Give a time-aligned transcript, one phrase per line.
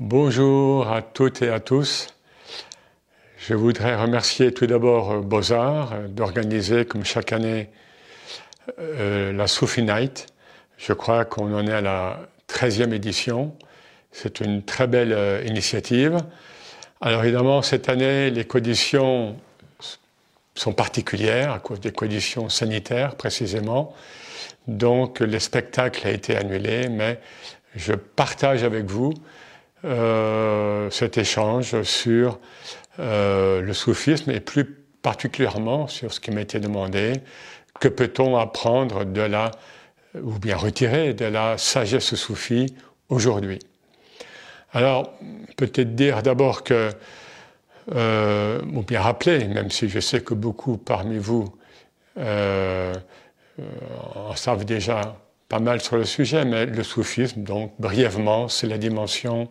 [0.00, 2.06] Bonjour à toutes et à tous.
[3.36, 7.68] Je voudrais remercier tout d'abord Beaux-Arts d'organiser, comme chaque année,
[8.78, 10.28] euh, la Sophie Night.
[10.78, 12.18] Je crois qu'on en est à la
[12.48, 13.54] 13e édition.
[14.10, 16.16] C'est une très belle euh, initiative.
[17.02, 19.36] Alors évidemment, cette année, les conditions
[20.54, 23.94] sont particulières à cause des conditions sanitaires précisément.
[24.66, 27.20] Donc le spectacle a été annulé, mais
[27.76, 29.12] je partage avec vous
[29.84, 32.38] euh, cet échange sur
[32.98, 34.64] euh, le soufisme et plus
[35.02, 37.14] particulièrement sur ce qui été demandé,
[37.80, 39.50] que peut-on apprendre de la,
[40.14, 42.74] ou bien retirer de la sagesse soufie
[43.08, 43.58] aujourd'hui?
[44.72, 45.14] Alors,
[45.56, 46.90] peut-être dire d'abord que,
[47.94, 51.46] euh, ou bien rappeler, même si je sais que beaucoup parmi vous
[52.16, 52.92] en
[54.36, 55.16] savent déjà
[55.50, 59.48] pas mal sur le sujet, mais le soufisme, donc brièvement, c'est la dimension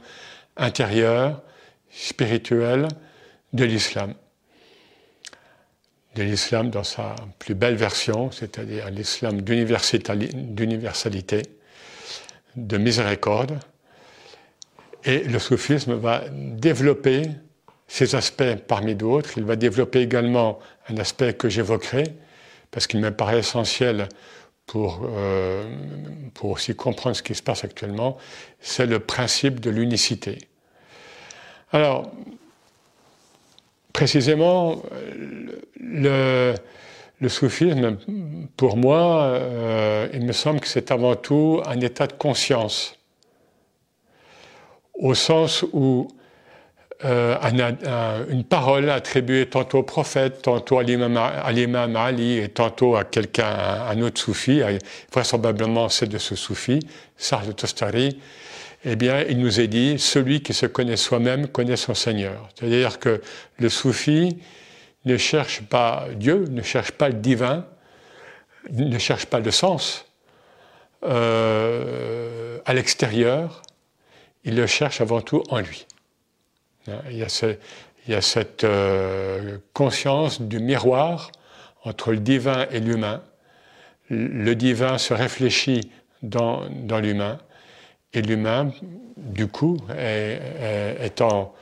[0.55, 1.41] intérieure,
[1.91, 2.87] spirituelle
[3.51, 4.13] de l'islam.
[6.15, 11.41] De l'islam dans sa plus belle version, c'est-à-dire l'islam d'universalité,
[12.55, 13.59] de miséricorde.
[15.03, 17.23] Et le soufisme va développer
[17.89, 19.31] ces aspects parmi d'autres.
[19.35, 22.05] Il va développer également un aspect que j'évoquerai,
[22.71, 24.07] parce qu'il me paraît essentiel
[24.69, 25.63] pour, euh,
[26.35, 28.17] pour aussi comprendre ce qui se passe actuellement,
[28.59, 30.37] c'est le principe de l'unicité.
[31.71, 32.11] Alors,
[33.93, 34.83] précisément,
[35.79, 36.53] le,
[37.19, 37.97] le soufisme,
[38.57, 42.95] pour moi, euh, il me semble que c'est avant tout un état de conscience,
[44.93, 46.09] au sens où
[47.05, 53.45] euh, une parole attribuée tantôt au prophète, tantôt à l'imam Ali et tantôt à quelqu'un,
[53.89, 54.61] un autre soufi,
[55.11, 56.80] vraisemblablement c'est de ce soufi,
[57.17, 58.20] Sarj Tostari,
[58.86, 62.48] eh bien, il nous est dit, celui qui se connaît soi-même connaît son Seigneur.
[62.55, 63.21] C'est-à-dire que
[63.58, 64.38] le soufi
[65.05, 67.65] ne cherche pas Dieu, ne cherche pas le divin,
[68.71, 70.05] ne cherche pas le sens
[71.04, 73.61] euh, à l'extérieur,
[74.43, 75.86] il le cherche avant tout en lui.
[77.10, 77.23] Il y
[78.14, 81.32] a, cette euh, conscience du miroir
[81.83, 83.22] entre le divin et l'humain.
[84.10, 85.92] Le divin se réfléchit
[86.23, 86.67] dans,
[87.00, 87.38] l'humain
[88.14, 88.72] et l'humain,
[89.17, 89.77] du coup,
[91.02, 91.54] étant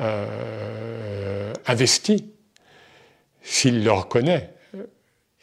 [0.00, 2.32] euh, investi,
[3.42, 4.50] s'il le reconnaît,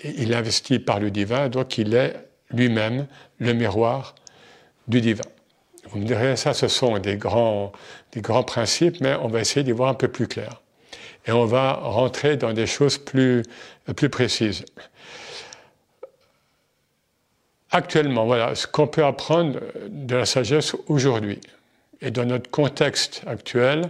[0.03, 2.15] il est investi par le divin, donc il est
[2.51, 3.07] lui-même
[3.37, 4.15] le miroir
[4.87, 5.28] du divin.
[5.91, 7.71] Vous me direz, ça, ce sont des grands,
[8.11, 10.61] des grands principes, mais on va essayer d'y voir un peu plus clair.
[11.25, 13.43] Et on va rentrer dans des choses plus,
[13.95, 14.65] plus précises.
[17.71, 21.39] Actuellement, voilà, ce qu'on peut apprendre de la sagesse aujourd'hui
[22.01, 23.89] et dans notre contexte actuel,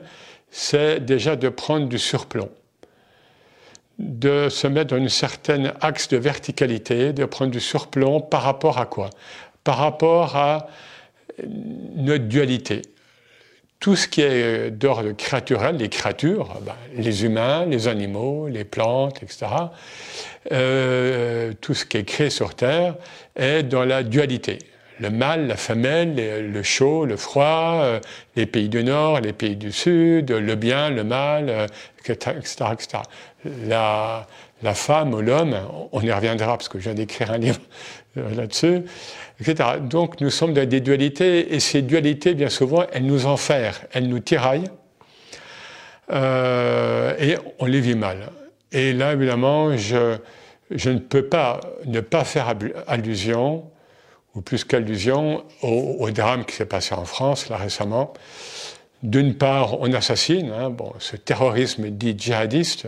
[0.51, 2.49] c'est déjà de prendre du surplomb,
[3.99, 8.79] de se mettre dans une certaine axe de verticalité, de prendre du surplomb par rapport
[8.79, 9.09] à quoi?
[9.63, 10.67] Par rapport à
[11.95, 12.81] notre dualité.
[13.79, 19.23] Tout ce qui est d'ordre créaturel, les créatures, ben, les humains, les animaux, les plantes,
[19.23, 19.45] etc.,
[20.51, 22.95] euh, tout ce qui est créé sur Terre
[23.37, 24.59] est dans la dualité.
[24.99, 27.99] Le mâle, la femelle, le chaud, le froid, euh,
[28.35, 31.67] les pays du Nord, les pays du Sud, le bien, le mal,
[31.99, 32.35] etc.
[32.35, 32.97] Euh, etc.
[33.65, 34.27] La,
[34.61, 35.55] la femme ou l'homme,
[35.93, 37.61] on y reviendra parce que je viens d'écrire un livre
[38.35, 38.83] là-dessus,
[39.81, 44.07] donc nous sommes dans des dualités, et ces dualités, bien souvent, elles nous enferment, elles
[44.07, 44.69] nous tiraillent,
[46.11, 48.31] euh, et on les vit mal.
[48.71, 50.17] Et là, évidemment, je,
[50.71, 52.53] je ne peux pas ne pas faire
[52.87, 53.63] allusion,
[54.35, 58.13] ou plus qu'allusion, au, drame qui s'est passé en France, là récemment.
[59.01, 62.87] D'une part, on assassine, hein, bon, ce terrorisme dit djihadiste,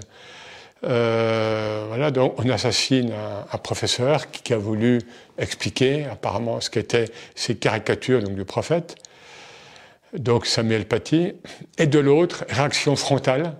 [0.83, 3.13] euh, voilà, donc on assassine
[3.51, 4.99] un, professeur qui, a voulu
[5.37, 8.95] expliquer apparemment ce qu'étaient ces caricatures donc, du prophète,
[10.17, 11.33] donc Samuel Paty,
[11.77, 13.53] et de l'autre, réaction frontale,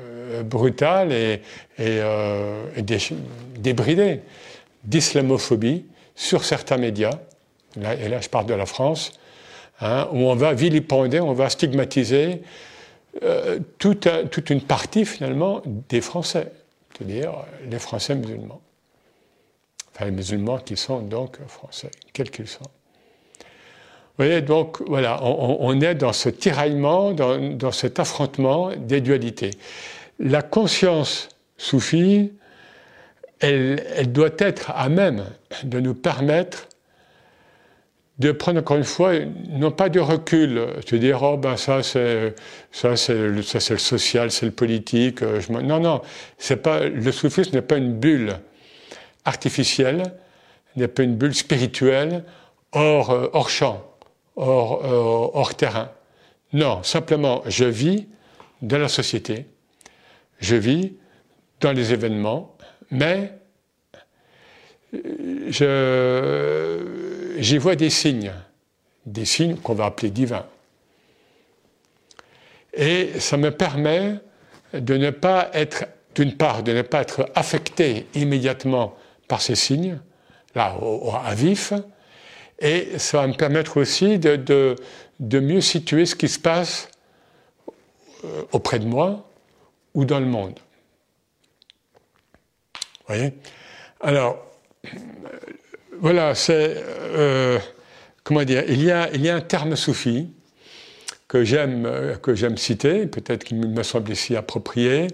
[0.00, 1.40] euh, brutale et,
[1.78, 2.64] euh,
[3.56, 4.20] débridée
[4.82, 7.18] d'islamophobie sur certains médias,
[7.76, 9.12] là, et là je parle de la France,
[9.80, 12.42] hein, où on va vilipender, on va stigmatiser
[13.78, 16.50] toute, toute une partie finalement des Français
[16.96, 17.32] c'est-à-dire
[17.68, 18.60] les Français musulmans.
[19.94, 22.70] Enfin, les musulmans qui sont donc français, quels qu'ils soient.
[24.16, 29.50] Vous voyez, donc voilà, on, est dans ce tiraillement, dans, cet affrontement des dualités.
[30.20, 32.32] La conscience soufie,
[33.40, 35.24] elle, elle doit être à même
[35.64, 36.68] de nous permettre
[38.18, 39.12] de prendre encore une fois,
[39.50, 42.34] non pas de recul, de dire oh ben ça c'est
[42.70, 45.22] ça c'est ça c'est le social, c'est le politique.
[45.22, 46.00] Euh, je non non,
[46.38, 48.38] c'est pas le soufisme n'est pas une bulle
[49.24, 50.14] artificielle,
[50.76, 52.24] n'est pas une bulle spirituelle
[52.72, 53.84] hors euh, hors champ,
[54.36, 55.90] hors euh, hors terrain.
[56.52, 58.06] Non, simplement je vis
[58.62, 59.46] dans la société,
[60.38, 60.92] je vis
[61.60, 62.56] dans les événements,
[62.92, 63.32] mais
[67.44, 68.32] j'y vois des signes,
[69.04, 70.46] des signes qu'on va appeler divins.
[72.72, 74.16] Et ça me permet
[74.72, 78.96] de ne pas être, d'une part, de ne pas être affecté immédiatement
[79.28, 80.00] par ces signes,
[80.54, 80.76] là,
[81.24, 81.72] à vif,
[82.58, 84.36] et ça va me permettre aussi de,
[85.20, 86.88] de, mieux situer ce qui se passe
[88.24, 89.28] euh, auprès de moi
[89.92, 90.58] ou dans le monde.
[92.74, 93.34] Vous voyez?
[94.00, 94.38] Alors,
[96.00, 96.76] voilà, c'est.
[96.76, 97.58] Euh,
[98.22, 100.28] comment dire il y, a, un terme soufi
[101.28, 105.08] que j'aime, que j'aime citer, peut-être qu'il me semble ici approprié.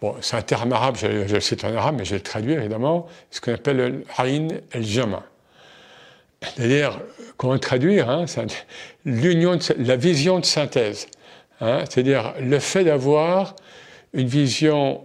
[0.00, 2.60] Bon, c'est un terme arabe, je, le cite en arabe, mais je vais le traduire
[2.60, 5.24] évidemment, ce qu'on appelle le haïn el-jama.
[6.40, 7.00] C'est-à-dire,
[7.36, 8.26] comment traduire hein,
[9.04, 11.08] la vision de synthèse.
[11.60, 13.56] Hein, c'est-à-dire le fait d'avoir
[14.12, 15.04] une vision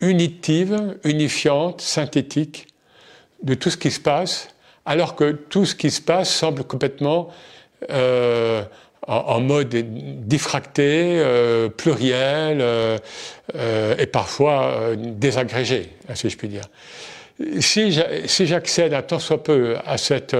[0.00, 2.66] unitive, unifiante, synthétique
[3.42, 4.48] de tout ce qui se passe,
[4.84, 7.30] alors que tout ce qui se passe semble complètement
[7.90, 8.62] euh,
[9.08, 9.74] en, mode
[10.28, 12.98] diffracté, euh, pluriel euh,
[13.98, 16.62] et parfois désagrégé, si je puis dire.
[17.58, 17.90] Si
[18.46, 20.36] j'accède à tant soit peu à cette,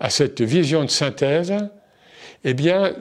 [0.00, 1.54] à cette vision de synthèse,
[2.42, 2.94] eh bien,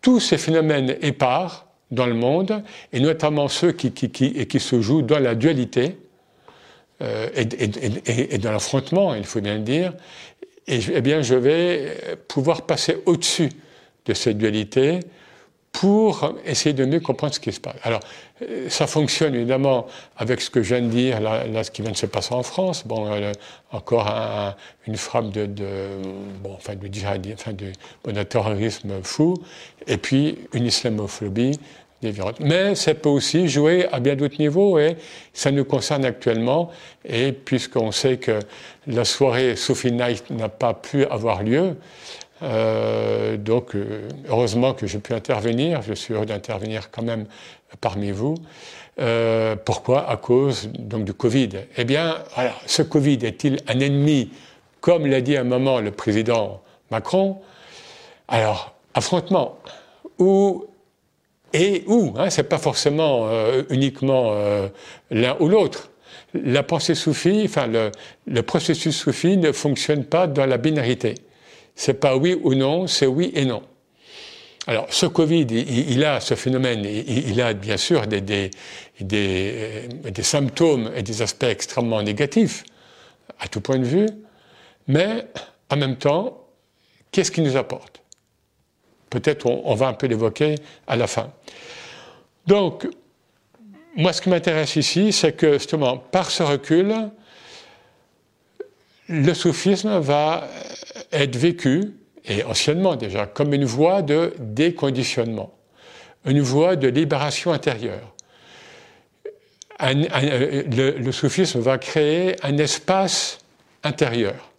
[0.00, 2.62] tous ces phénomènes épars dans le monde,
[2.94, 5.98] et notamment ceux qui, qui, qui, qui se jouent dans la dualité,
[7.02, 9.92] euh, et, dans l'affrontement, il faut bien le dire,
[10.66, 11.94] et, eh bien, je vais
[12.28, 13.50] pouvoir passer au-dessus
[14.06, 15.00] de cette dualité
[15.72, 17.76] pour essayer de mieux comprendre ce qui se passe.
[17.82, 18.00] Alors,
[18.42, 19.86] euh, ça fonctionne évidemment
[20.16, 22.42] avec ce que je viens de dire, là, ce qui vient de se passer en
[22.42, 22.86] France.
[22.86, 23.32] Bon, euh,
[23.70, 24.08] encore
[24.86, 25.46] une frappe de,
[26.42, 29.36] bon, enfin, de enfin, de, terrorisme fou,
[29.86, 31.60] et puis une islamophobie
[32.40, 34.96] mais ça peut aussi jouer à bien d'autres niveaux et
[35.32, 36.70] ça nous concerne actuellement.
[37.04, 38.38] Et puisqu'on sait que
[38.86, 41.76] la soirée Sophie Night n'a pas pu avoir lieu,
[42.42, 47.26] euh, donc euh, heureusement que j'ai pu intervenir, je suis heureux d'intervenir quand même
[47.80, 48.36] parmi vous.
[49.00, 50.08] Euh, pourquoi?
[50.08, 51.50] À cause donc du Covid.
[51.76, 54.30] Eh bien, alors, ce Covid est-il un ennemi,
[54.80, 56.60] comme l'a dit à un moment le président
[56.90, 57.38] Macron
[58.28, 59.58] Alors, affrontement
[60.18, 60.66] ou
[61.52, 62.14] et où.
[62.16, 64.68] Hein, c'est pas forcément euh, uniquement euh,
[65.10, 65.90] l'un ou l'autre.
[66.34, 67.90] La pensée soufie, enfin le,
[68.26, 71.14] le, processus soufi ne fonctionne pas dans la binarité.
[71.74, 73.62] C'est pas oui ou non, c'est oui et non.
[74.66, 78.50] Alors, ce Covid, il, a ce phénomène, il, il, a bien sûr des, des,
[79.00, 82.64] des, des, symptômes et des aspects extrêmement négatifs,
[83.40, 84.08] à tout point de vue,
[84.86, 85.24] mais
[85.70, 86.46] en même temps,
[87.10, 88.02] qu'est-ce qu'il nous apporte?
[89.08, 90.56] Peut-être on, va un peu l'évoquer
[90.86, 91.32] à la fin.
[92.48, 92.88] Donc,
[93.94, 97.10] moi, ce qui m'intéresse ici, c'est que justement, par ce recul,
[99.06, 100.48] le soufisme va
[101.12, 101.92] être vécu,
[102.24, 105.52] et anciennement déjà, comme une voie de déconditionnement,
[106.24, 108.14] une voie de libération intérieure.
[109.80, 113.40] le, le, soufisme va créer un espace
[113.84, 114.50] intérieur.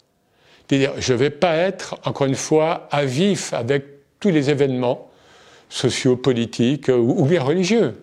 [0.68, 3.84] C'est-à-dire, je ne vais pas être, encore une fois, à vif avec
[4.20, 5.09] tous les événements
[5.70, 7.96] sociaux, politiques ou, bien religieux.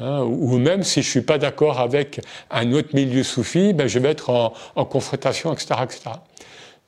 [0.00, 3.86] Hein, ou même si je ne suis pas d'accord avec un autre milieu soufi, ben
[3.86, 6.00] je vais être en, confrontation, etc., etc.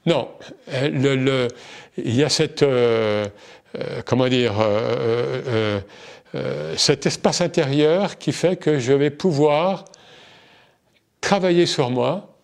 [0.07, 0.29] Non,
[0.73, 1.49] euh,
[1.97, 3.27] il y a cette, euh,
[3.79, 4.55] euh, comment dire,
[6.77, 9.85] cet espace intérieur qui fait que je vais pouvoir
[11.21, 12.37] travailler sur moi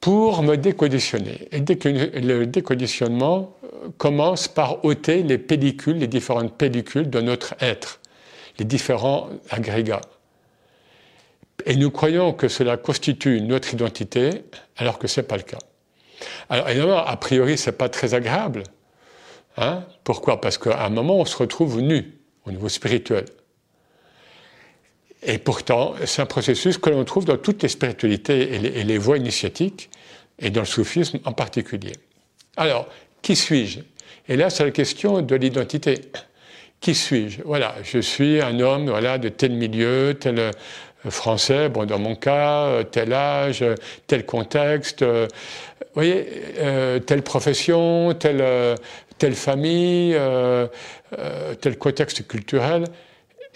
[0.00, 1.48] pour me déconditionner.
[1.52, 1.60] Et
[2.20, 3.55] le déconditionnement
[3.98, 8.00] commence par ôter les pellicules, les différentes pellicules de notre être,
[8.58, 10.00] les différents agrégats.
[11.64, 14.44] Et nous croyons que cela constitue notre identité,
[14.76, 15.58] alors que ce n'est pas le cas.
[16.48, 18.62] Alors évidemment, a priori, ce n'est pas très agréable.
[19.56, 20.40] Hein Pourquoi?
[20.40, 23.24] Parce qu'à un moment, on se retrouve nu, au niveau spirituel.
[25.22, 28.84] Et pourtant, c'est un processus que l'on trouve dans toutes les spiritualités et les, et
[28.84, 29.90] les voies initiatiques,
[30.38, 31.92] et dans le soufisme en particulier.
[32.56, 32.86] Alors,
[33.22, 33.80] qui suis-je?
[34.28, 36.00] Et là, c'est la question de l'identité.
[36.80, 37.42] Qui suis-je?
[37.44, 40.50] Voilà, je suis un homme voilà, de tel milieu, tel,
[41.08, 43.64] français, bon, dans mon cas, tel âge,
[44.06, 45.04] tel contexte,
[45.94, 46.26] voyez,
[47.06, 50.16] telle profession, telle famille,
[51.60, 52.84] tel contexte culturel.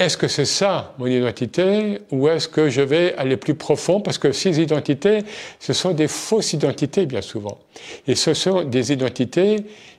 [0.01, 4.01] Est-ce que c'est ça mon identité ou est-ce que je vais aller plus profond?
[4.01, 5.19] Parce que ces identités,
[5.59, 7.59] ce sont des fausses identités bien souvent.
[8.07, 9.57] Et ce sont des identités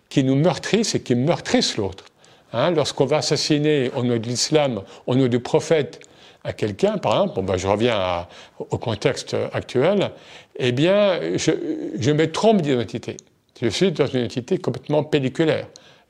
[0.09, 2.05] qui nous meurtrissent et qui meurtrissent l'autre.
[2.51, 5.99] Hein, Lorsqu'on va assassiner au nom de l'islam, au nom du prophète,
[6.43, 8.25] à quelqu'un, par exemple, ben, je reviens
[8.57, 10.09] au contexte actuel,
[10.55, 11.51] eh bien, je,
[11.99, 13.17] je me trompe d'identité.
[13.61, 15.67] Je suis dans une identité complètement pelliculaire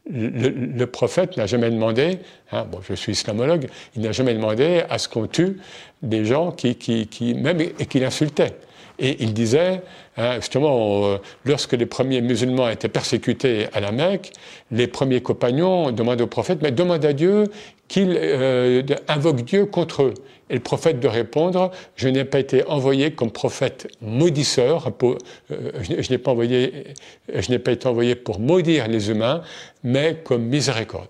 [0.10, 2.20] le, prophète n'a jamais demandé,
[2.52, 5.58] hein, bon, je suis islamologue, il n'a jamais demandé à ce qu'on tue
[6.02, 8.56] des gens qui, qui, qui même et qui l'insultaient.
[9.00, 9.82] Et il disait,
[10.18, 14.34] justement, euh, lorsque les premiers musulmans étaient persécutés à la Mecque,
[14.72, 17.46] les premiers compagnons demandaient au prophète, mais demande à Dieu
[17.88, 20.14] qu'il euh, invoque Dieu contre eux.
[20.50, 25.18] Et le prophète de répondre, je n'ai pas été envoyé comme prophète maudisseur, euh,
[25.82, 26.88] je, n'ai pas envoyé,
[27.34, 29.42] je n'ai pas été envoyé pour maudire les humains,
[29.84, 31.10] mais comme miséricorde.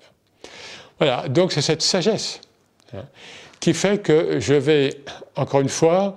[1.00, 2.40] Voilà, donc c'est cette sagesse
[2.94, 3.06] hein,
[3.60, 4.94] qui fait que je vais,
[5.36, 6.16] encore une fois,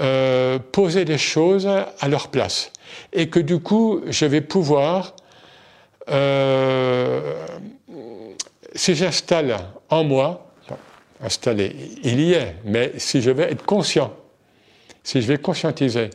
[0.00, 2.72] euh, poser les choses à leur place.
[3.12, 5.14] Et que du coup, je vais pouvoir,
[6.08, 7.34] euh,
[8.74, 9.56] si j'installe
[9.90, 10.52] en moi,
[11.20, 11.74] installer,
[12.04, 14.14] il y est, mais si je vais être conscient,
[15.02, 16.10] si je vais conscientiser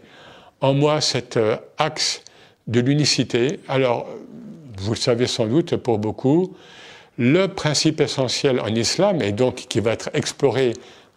[0.62, 2.22] en moi cet euh, axe
[2.68, 4.08] de l'unicité, alors,
[4.78, 6.56] vous le savez sans doute pour beaucoup,
[7.18, 10.74] le principe essentiel en islam, et donc qui va être exploré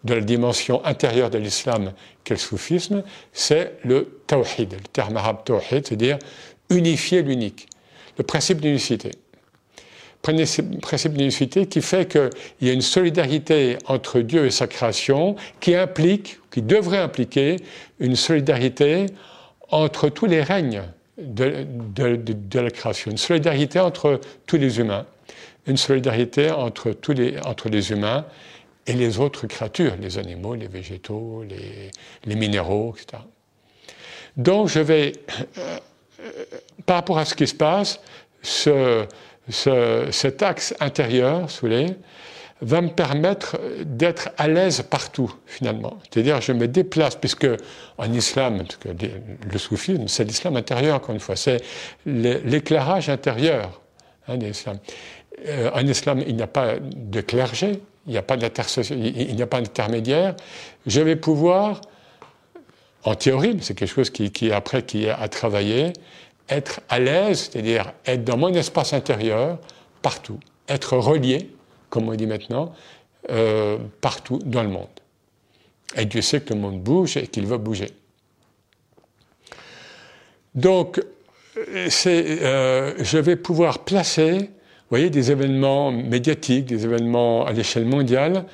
[0.07, 5.43] de la dimension intérieure de l'islam qu'est le soufisme, c'est le tawhid, le terme arabe
[5.45, 6.17] tawhid, c'est-à-dire
[6.69, 7.67] unifier l'unique,
[8.17, 9.11] le principe d'unicité.
[10.21, 12.29] Principe d'unicité qui fait qu'il
[12.67, 17.57] y a une solidarité entre Dieu et sa création qui implique, qui devrait impliquer
[17.99, 19.05] une solidarité
[19.69, 20.83] entre tous les règnes
[21.17, 25.05] de, la création, une solidarité entre tous les humains,
[25.65, 28.25] une solidarité entre, tous les, entre les humains
[28.87, 31.43] et les autres créatures, les animaux, les végétaux,
[32.25, 33.21] les, minéraux, etc.
[34.37, 35.11] Donc je vais,
[35.57, 35.77] euh,
[36.85, 37.99] par rapport à ce qui se passe,
[38.41, 39.05] ce,
[39.49, 41.87] cet axe intérieur, sous les,
[42.61, 45.99] va me permettre d'être à l'aise partout, finalement.
[46.09, 47.47] C'est-à-dire, je me déplace, puisque
[47.97, 48.63] en islam,
[49.51, 51.61] le soufisme, c'est l'islam intérieur, encore une fois, c'est
[52.05, 53.81] l'éclairage intérieur
[54.27, 54.79] hein, l'islam.
[55.45, 58.37] Euh, en islam, il n'y a pas de clergé, il n'y a pas
[59.61, 60.35] d'intermédiaire,
[60.85, 61.81] je vais pouvoir,
[63.03, 65.93] en théorie, c'est quelque chose qui, après qui est à travailler,
[66.49, 69.59] être à l'aise, c'est-à-dire être dans mon espace intérieur,
[70.01, 71.49] partout, être relié,
[71.89, 72.73] comme on dit maintenant,
[73.29, 74.87] euh, partout dans le monde.
[75.95, 77.91] Et Dieu sait que le monde bouge et qu'il va bouger.
[80.55, 81.01] Donc,
[81.57, 84.49] euh, je vais pouvoir placer
[84.89, 88.45] voyez, des événements médiatiques, des événements à l'échelle mondiale,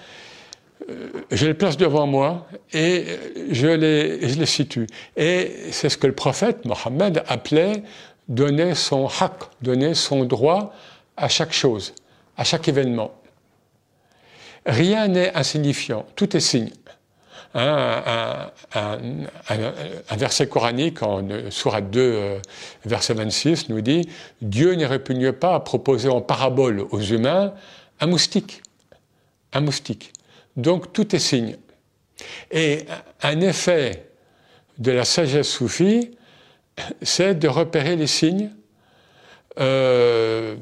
[0.89, 3.05] euh, je les place devant moi et
[3.51, 4.87] je les, je les situe.
[5.15, 7.83] Et c'est ce que le prophète Mohammed appelait
[8.27, 10.73] donner son haq, donner son droit
[11.17, 11.93] à chaque chose,
[12.37, 13.11] à chaque événement.
[14.65, 16.71] Rien n'est insignifiant, tout est signe
[17.53, 18.51] un,
[20.17, 22.39] verset coranique en Surat 2, euh,
[22.85, 24.09] verset 26, nous dit
[24.41, 27.53] Dieu ne répugne pas à proposer en parabole aux humains
[27.99, 28.61] un moustique.
[29.53, 30.13] Un moustique.
[30.57, 31.57] Donc tout est signe.
[32.51, 32.85] Et
[33.21, 34.07] un effet
[34.77, 36.11] de la sagesse soufie,
[37.01, 38.51] c'est de repérer les signes.
[39.59, 40.55] Euh,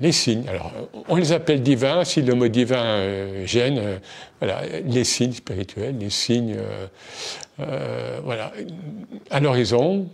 [0.00, 0.44] les signes.
[0.48, 0.72] Alors,
[1.08, 3.98] on les appelle divins, si le mot divin euh, gêne, euh,
[4.40, 6.56] voilà, les signes spirituels, les signes,
[7.60, 8.52] euh, voilà,
[9.30, 10.08] à l'horizon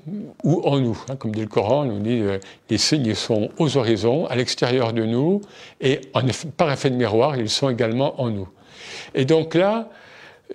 [0.45, 1.05] ou en nous.
[1.09, 2.23] Hein, comme dit le Coran, nous dit
[2.71, 5.41] les signes sont aux horizons, à l'extérieur de nous,
[5.81, 6.01] et
[6.57, 8.49] par effet de miroir, ils sont également en nous.
[9.15, 9.89] Et donc là,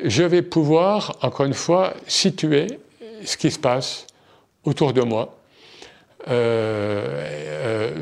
[0.03, 2.67] je vais pouvoir, encore une fois, situer
[3.25, 4.07] ce qui se passe
[4.63, 5.36] autour de moi
[6.27, 8.01] euh,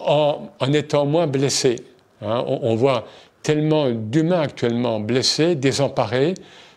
[0.00, 1.76] en, étant moins blessés.
[2.20, 2.44] Hein.
[2.46, 3.06] On, voit
[3.42, 6.34] tellement d'humains actuellement blessés, désemparés,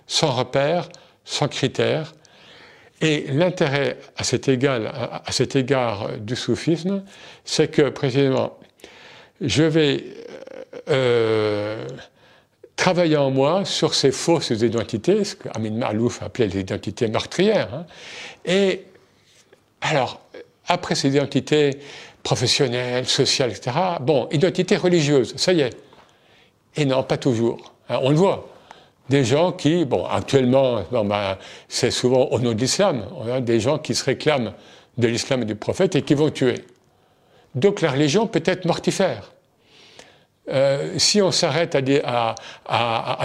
[0.08, 0.90] sans repères,
[1.24, 2.14] sans critères.
[3.02, 7.04] Et l'intérêt à cet, égard, du soufisme,
[7.44, 8.58] c'est que précisément,
[9.42, 10.04] je vais
[10.90, 11.86] euh,
[12.76, 17.74] travailler en moi sur ces fausses identités, ce qu'Amin Malouf appelait les identités meurtrières.
[17.74, 17.86] Hein.
[18.46, 18.86] Et
[19.82, 20.22] alors,
[20.68, 21.80] après ces identités
[22.24, 25.78] professionnelles, sociales, etc., bon, identité religieuse, ça y est.
[26.76, 27.74] Et non, pas toujours.
[27.90, 28.50] Hein, on le voit.
[29.10, 33.60] des gens qui, bon, actuellement, ben, c'est souvent au nom de l'islam, on a des
[33.60, 34.54] gens qui se réclament
[34.98, 36.66] de l'islam et du prophète et qui vont tuer.
[37.54, 39.32] Donc la religion peut être mortifère.
[40.48, 42.36] Euh, si on s'arrête à,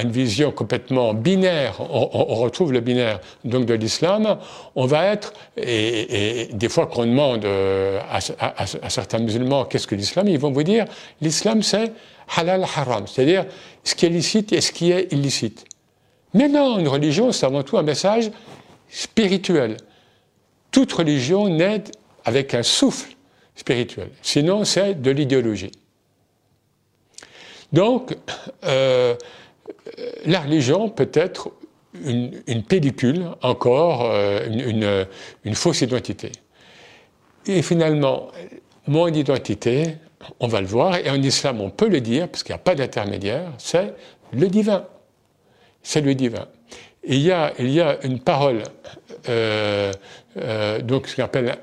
[0.03, 4.39] une vision complètement binaire, on, retrouve le binaire donc de l'islam,
[4.75, 10.29] on va être, et, des fois qu'on demande euh, à, certains musulmans qu'est-ce que l'islam,
[10.29, 10.87] ils vont vous dire
[11.21, 11.93] l'islam c'est
[12.37, 13.45] halal haram, c'est-à-dire
[13.85, 15.67] ce qui est licite et ce qui est illicite.
[16.33, 18.31] Mais non, une religion c'est avant tout un message
[18.89, 19.77] spirituel.
[20.71, 21.85] Toute religion naît
[22.25, 23.15] avec un souffle
[23.57, 25.73] spirituel, sinon c'est de l'idéologie.
[27.73, 28.17] Donc,
[28.65, 29.15] euh,
[30.27, 31.53] la religion peut être
[32.05, 35.07] une, pellicule, encore euh,
[35.45, 36.33] une, fausse identité.
[37.47, 38.29] Et finalement,
[38.87, 39.97] mon identité,
[40.39, 42.63] on va le voir, et en islam on peut le dire, parce qu'il n'y a
[42.63, 43.95] pas d'intermédiaire, c'est
[44.33, 44.87] le divin.
[45.83, 46.47] C'est le divin.
[47.05, 48.63] il y a, il y a une parole,
[49.29, 49.93] euh,
[50.83, 51.57] donc ce qu'on appelle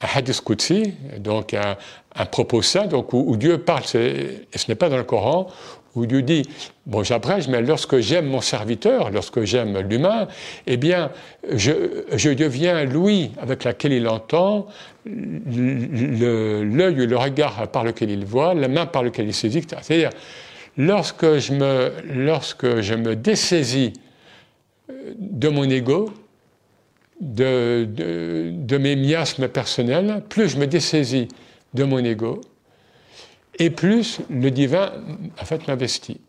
[0.00, 1.76] un hadith Qudsi, donc un,
[2.30, 5.48] propos saint, donc où, Dieu parle, et ce n'est pas dans le Coran,
[5.94, 6.42] où Dieu dit,
[6.86, 10.28] bon j'abrège, mais lorsque j'aime mon serviteur, lorsque j'aime l'humain,
[10.66, 11.10] eh bien,
[11.52, 14.66] je, deviens l'ouïe avec laquelle il entend,
[15.06, 20.10] l'œil ou le regard par lequel il voit, la main par laquelle il saisit, c'est-à-dire,
[20.76, 23.92] lorsque je me, lorsque je me dessaisis
[25.18, 26.12] de mon ego,
[27.20, 31.28] de, de, mes miasmes personnels, plus je me dessaisis
[31.74, 32.40] de mon ego,
[33.58, 34.92] et plus le divin,
[35.40, 36.20] en fait, m'investit.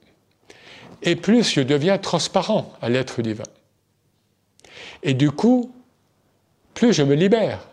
[1.01, 3.43] Et plus je deviens transparent à l'être divin.
[5.03, 5.71] Et du coup,
[6.73, 7.67] plus je me libère.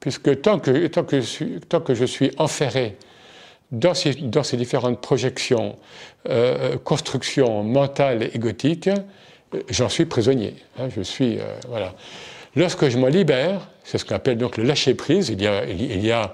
[0.00, 1.82] Puisque tant que, je, suis, tant
[2.38, 2.96] enferré
[3.72, 5.76] dans ces, dans différentes projections,
[6.28, 8.90] euh, constructions mentales et égotiques,
[9.68, 10.54] j'en suis prisonnier.
[10.78, 11.94] Hein, je suis, euh, voilà.
[12.54, 15.28] Lorsque je me libère, c'est ce qu'on appelle donc le lâcher prise.
[15.30, 16.32] Il y a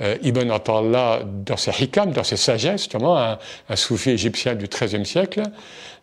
[0.00, 5.42] euh, Ibn Atallah dans ses hikam, dans ses sagesses, un, soufi égyptien du XIIIe siècle.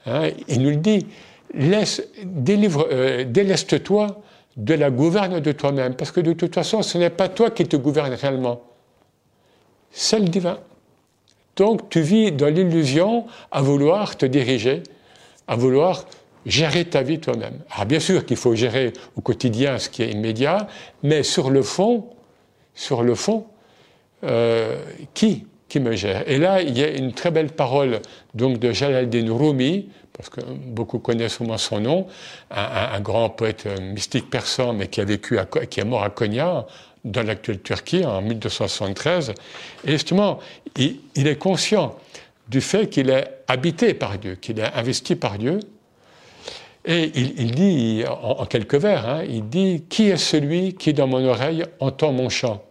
[0.05, 1.05] Hein, il nous le dit
[1.55, 4.21] euh, déleste-toi
[4.57, 7.65] de la gouverne de toi-même, parce que de toute façon, ce n'est pas toi qui
[7.65, 8.61] te gouverne réellement,
[9.91, 10.59] c'est le divin.
[11.55, 14.83] Donc tu vis dans l'illusion à vouloir te diriger,
[15.47, 16.05] à vouloir
[16.45, 17.59] gérer ta vie toi-même.
[17.71, 20.67] Alors bien sûr qu'il faut gérer au quotidien ce qui est immédiat,
[21.03, 22.07] mais sur le fond,
[22.73, 23.45] sur le fond,
[24.25, 24.77] euh,
[25.13, 26.23] qui qui me gère?
[26.29, 28.01] Et là, il y a une très belle parole
[28.33, 32.07] donc de Jalaluddin Rumi, parce que beaucoup connaissent moins son nom,
[32.51, 35.37] un, grand poète mystique persan, mais qui a vécu,
[35.69, 36.65] qui est mort à Konya,
[37.03, 39.33] dans l'actuelle Turquie, en 1273.
[39.85, 40.39] Et justement,
[40.77, 41.97] il, il est conscient
[42.47, 45.59] du fait qu'il est habité par Dieu, qu'il est investi par Dieu,
[46.87, 51.25] et il, dit, en, quelques vers, hein, il dit Qui est celui qui dans mon
[51.25, 52.63] oreille entend mon chant?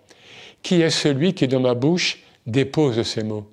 [0.64, 3.46] Qui est celui qui dans ma bouche dépose ces mots?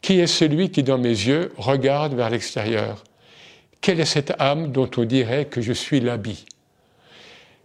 [0.00, 3.02] Qui est celui qui dans mes yeux regarde vers l'extérieur?
[3.80, 6.46] Quelle est cette âme dont on dirait que je suis l'habit?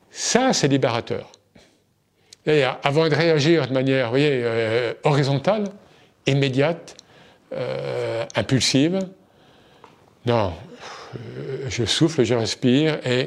[0.10, 1.32] Ça, c'est libérateur.
[2.44, 5.66] D'ailleurs, avant de réagir de manière euh, horizontale,
[6.26, 6.98] immédiate,
[7.54, 9.00] euh, impulsive,
[10.26, 10.54] non,
[11.16, 13.26] euh, je souffle, je respire, et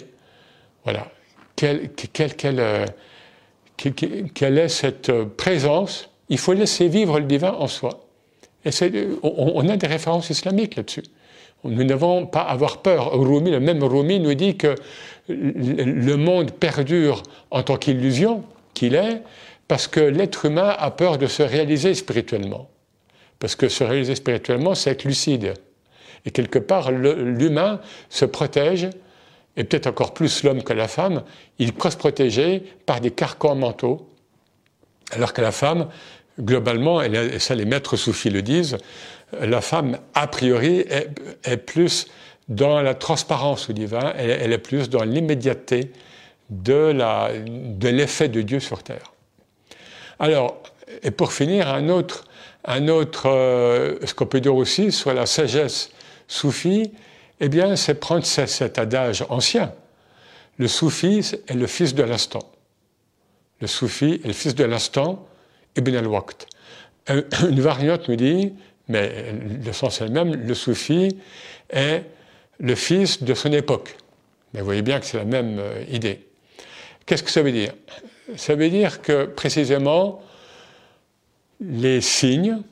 [0.83, 1.07] voilà.
[3.77, 8.05] Quelle, est cette euh, présence Il faut laisser vivre le divin en soi.
[8.65, 8.71] Et
[9.23, 11.03] on, a des références islamiques là-dessus.
[11.65, 13.13] Nous n'avons pas à avoir peur.
[13.13, 14.75] Rumi, le même Rumi nous dit que
[15.29, 19.23] le monde perdure en tant qu'illusion qu'il est,
[19.69, 22.69] parce que l'être humain a peur de se réaliser spirituellement.
[23.39, 25.55] Parce que se réaliser spirituellement, c'est être lucide.
[26.27, 28.89] Et quelque part, l'humain se protège,
[29.57, 31.23] et peut-être encore plus l'homme que la femme,
[31.59, 34.09] il peut se protéger par des carcans mentaux,
[35.13, 35.89] alors que la femme,
[36.41, 38.79] globalement, et ça les maîtres soufis le disent,
[39.41, 40.85] la femme, a priori,
[41.45, 42.07] est, plus
[42.49, 45.93] dans la transparence au divin, elle, est plus dans l'immédiateté
[46.51, 46.93] de
[47.89, 49.13] l'effet de, Dieu sur terre.
[50.19, 50.63] Alors,
[51.03, 52.25] et pour finir, un autre,
[52.65, 55.91] un autre euh, ce qu'on peut dire aussi sur la sagesse
[56.29, 56.93] soufi,
[57.41, 59.73] eh bien, c'est prendre cet adage ancien.
[60.59, 61.19] Le soufi
[61.49, 62.53] est le fils de l'instant.
[63.61, 65.27] Le soufi est le fils de l'instant,
[65.77, 66.47] Ibn al-Waqt.
[67.09, 68.53] Une variante nous dit,
[68.89, 69.33] mais
[69.65, 71.17] le sens est le même, le soufi
[71.71, 72.03] est
[72.61, 73.97] le fils de son époque.
[74.53, 76.27] Mais vous voyez bien que c'est la même euh, idée.
[77.05, 77.73] Qu'est-ce que ça veut dire?
[78.37, 80.23] Ça veut dire que précisément,
[81.61, 82.63] les signes,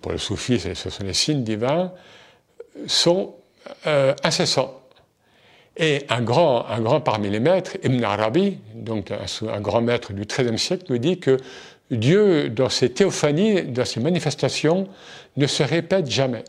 [0.00, 1.92] pour le soufi, ce sont les signes divins,
[2.86, 3.34] sont
[3.86, 4.80] euh, incessants.
[5.76, 10.24] Et un grand, un grand parmi les maîtres, Ibn Arabi, donc un, grand maître du
[10.24, 11.36] XIIIe siècle, nous dit que
[11.90, 14.88] Dieu, dans ses théophanies, dans ses manifestations,
[15.36, 16.44] ne se répète jamais.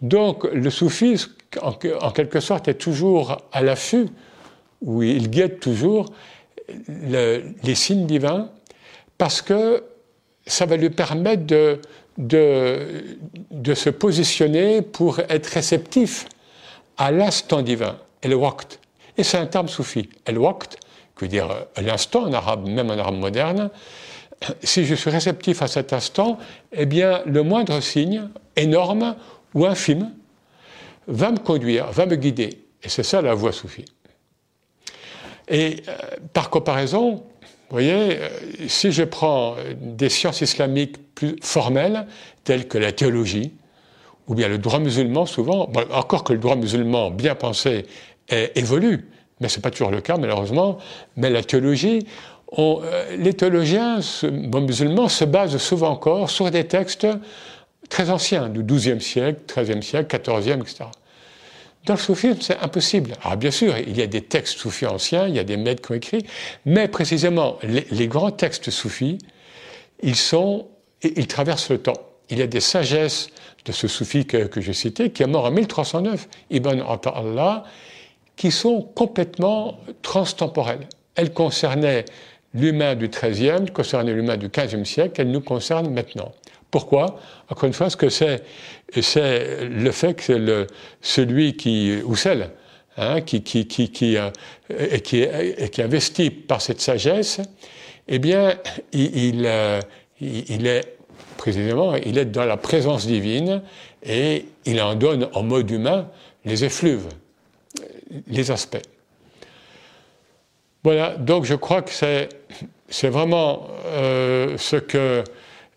[0.00, 4.06] Donc le soufisme, en, quelque sorte, est toujours à l'affût,
[4.80, 6.12] où il guette toujours
[6.88, 8.48] les signes divins,
[9.18, 9.82] parce que
[10.46, 11.80] ça va lui permettre de,
[12.18, 16.26] de, se positionner pour être réceptif
[16.96, 18.80] à l'instant divin, el waqt.
[19.16, 20.10] Et c'est un terme soufi.
[20.26, 20.78] El waqt,
[21.16, 23.70] qui veut dire euh, l'instant en arabe, même en arabe moderne.
[24.62, 26.38] Si je suis réceptif à cet instant,
[26.72, 29.16] eh bien, le moindre signe, énorme
[29.54, 30.12] ou infime,
[31.08, 32.64] va me conduire, va me guider.
[32.82, 33.84] Et c'est ça la voie soufie.
[35.48, 35.96] Et euh,
[36.32, 37.24] par comparaison,
[37.70, 38.28] vous voyez, euh,
[38.68, 42.06] si je prends des sciences islamiques plus formelles,
[42.44, 43.52] telles que la théologie,
[44.26, 47.86] ou bien le droit musulman, souvent, encore que le droit musulman bien pensé
[48.54, 49.08] évolue,
[49.40, 50.78] mais ce n'est pas toujours le cas malheureusement,
[51.16, 52.06] mais la théologie,
[52.58, 57.06] euh, les théologiens musulmans se basent souvent encore sur des textes
[57.88, 60.84] très anciens, du XIIe siècle, XIIIe siècle, XIVe, etc.
[61.86, 63.12] Dans le soufisme, c'est impossible.
[63.22, 65.82] Alors bien sûr, il y a des textes soufis anciens, il y a des maîtres
[65.82, 66.26] qui ont écrit,
[66.66, 69.18] mais précisément, les, grands textes soufis,
[70.02, 70.66] ils sont,
[71.02, 72.00] ils traversent le temps.
[72.30, 73.30] Il y a des sagesses
[73.64, 76.82] de ce soufi que, j'ai cité, qui est mort en 1309, Ibn
[77.14, 77.64] Allah,
[78.36, 80.88] qui sont complètement transtemporelles.
[81.14, 82.04] Elles concernaient
[82.54, 86.32] l'humain du XIIIe, concernaient l'humain du XVe siècle, elles nous concernent maintenant.
[86.70, 87.18] Pourquoi?
[87.48, 88.42] Encore une fois, parce que c'est,
[88.94, 90.66] le fait que
[91.00, 92.50] celui qui, ou celle,
[92.96, 94.30] hein, qui, qui, qui, euh,
[96.46, 97.40] par cette sagesse,
[98.08, 98.54] eh bien,
[98.92, 99.80] il, euh,
[100.20, 100.96] il, est
[101.36, 103.62] précisément, il est dans la présence divine
[104.02, 106.08] et il en donne en mode humain
[106.44, 107.08] les effluves,
[108.26, 108.82] les aspects.
[110.84, 112.28] Voilà, donc je crois que c'est,
[112.88, 115.24] c'est vraiment euh, ce que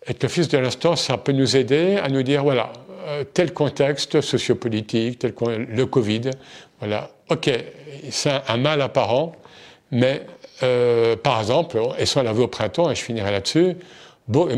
[0.07, 2.73] et le Fils de l'instant, ça peut nous aider à nous dire, voilà,
[3.07, 6.21] euh, tel contexte sociopolitique, tel le Covid,
[6.79, 7.49] voilà, ok,
[8.09, 9.33] c'est un, mal apparent,
[9.91, 10.25] mais
[10.63, 13.75] euh, par exemple, et ça on l'a vu au printemps, et je finirai là-dessus,
[14.27, 14.49] bon,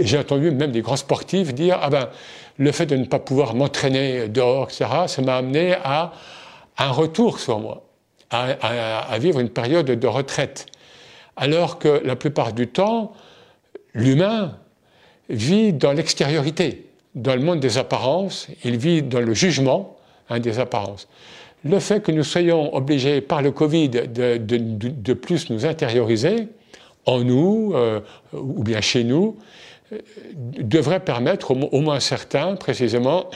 [0.00, 2.08] j'ai entendu même des grands sportifs dire, ah ben,
[2.56, 6.12] le fait de ne pas pouvoir m'entraîner dehors, etc., ça m'a amené à
[6.78, 7.82] un retour sur moi,
[8.30, 10.66] à vivre une période de retraite.
[11.36, 13.12] Alors que la plupart du temps,
[13.94, 14.58] l'humain,
[15.28, 19.96] vit dans l'extériorité, dans le monde des apparences, il vit dans le jugement
[20.28, 21.08] hein, des apparences.
[21.64, 26.48] Le fait que nous soyons obligés par le Covid de, plus nous intérioriser
[27.04, 28.00] en nous euh,
[28.32, 29.36] ou bien chez nous,
[29.92, 29.98] euh,
[30.36, 33.30] devrait permettre au, moins certains, précisément,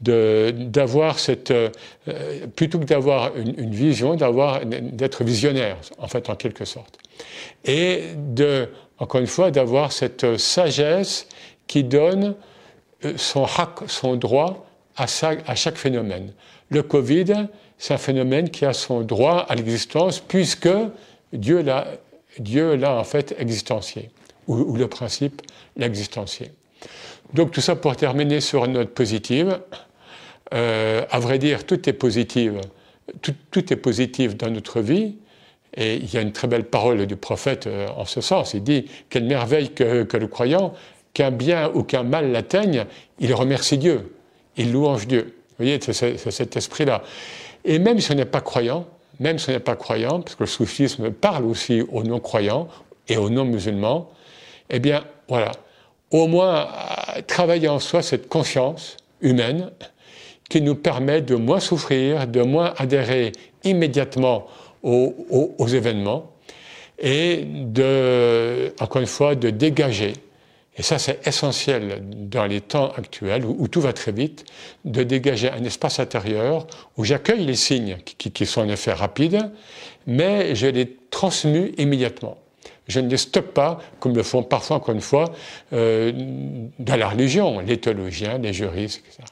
[0.00, 1.70] d'avoir cette, euh,
[2.54, 6.98] plutôt que d'avoir une, une, vision, d'être visionnaire, en fait, en quelque sorte.
[7.64, 11.28] Et de, encore une fois, d'avoir cette euh, sagesse
[11.66, 12.34] qui donne
[13.04, 13.46] euh, son
[13.86, 16.32] son droit à, chaque phénomène.
[16.70, 20.70] Le Covid, c'est un phénomène qui a son droit à l'existence puisque
[21.32, 24.10] Dieu l'a, en fait existencié,
[24.46, 25.42] ou, le principe
[25.76, 26.50] l'a existencié.
[27.34, 29.60] Donc tout ça pour terminer sur une note positive.
[30.54, 32.52] Euh, à vrai dire, tout est positif,
[33.20, 35.16] tout est positif dans notre vie,
[35.76, 38.54] et il y a une très belle parole du prophète euh, en ce sens.
[38.54, 40.72] Il dit Quelle merveille que, le croyant,
[41.12, 42.86] qu'un bien ou qu'un mal l'atteigne,
[43.18, 44.14] il remercie Dieu,
[44.56, 45.34] il louange Dieu.
[45.58, 47.02] Vous voyez, c'est cet esprit-là.
[47.64, 48.86] Et même si on n'est pas croyant,
[49.20, 52.68] même si on n'est pas croyant, parce que le soufisme parle aussi aux non-croyants
[53.08, 54.10] et aux non-musulmans,
[54.68, 55.52] eh bien, voilà,
[56.10, 56.68] au moins
[57.26, 59.70] travailler en soi cette conscience humaine
[60.48, 63.32] qui nous permet de moins souffrir, de moins adhérer
[63.64, 64.46] immédiatement
[64.86, 66.32] aux, événements
[66.98, 70.14] et de, encore une fois, de dégager,
[70.78, 74.44] et ça c'est essentiel dans les temps actuels où, tout va très vite,
[74.84, 79.50] de dégager un espace intérieur où j'accueille les signes qui, sont en effet rapides,
[80.06, 82.38] mais je les transmue immédiatement.
[82.88, 85.24] Je ne les stocke pas, comme le font parfois, encore une fois,
[85.72, 86.12] euh,
[86.78, 89.24] dans la religion, les théologiens, les juristes, etc.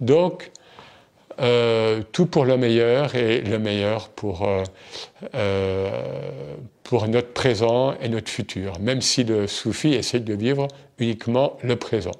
[0.00, 0.50] Donc,
[1.40, 4.64] euh, tout pour le meilleur et le meilleur pour, euh,
[5.34, 10.68] euh, pour notre présent et notre futur, même si le soufi essaie de vivre
[10.98, 12.14] uniquement le présent.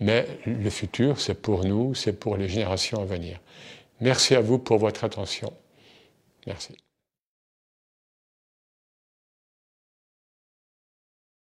[0.00, 3.40] Mais le futur, c'est pour nous, c'est pour les générations à venir.
[4.00, 5.52] Merci à vous pour votre attention.
[6.46, 6.76] Merci.